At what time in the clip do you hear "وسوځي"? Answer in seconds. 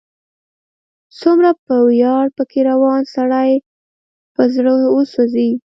4.95-5.49